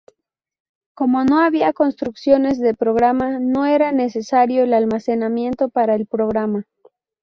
[0.95, 6.65] Como no había instrucciones de programa, no era necesario el almacenamiento para el programa.